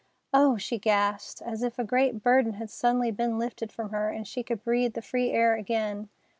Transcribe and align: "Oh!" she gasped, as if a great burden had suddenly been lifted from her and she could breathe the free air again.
"Oh!" 0.33 0.57
she 0.57 0.79
gasped, 0.79 1.43
as 1.43 1.61
if 1.61 1.77
a 1.77 1.83
great 1.83 2.23
burden 2.23 2.53
had 2.53 2.71
suddenly 2.71 3.11
been 3.11 3.37
lifted 3.37 3.71
from 3.71 3.89
her 3.91 4.09
and 4.09 4.27
she 4.27 4.41
could 4.41 4.63
breathe 4.63 4.95
the 4.95 5.01
free 5.03 5.29
air 5.29 5.53
again. 5.53 6.09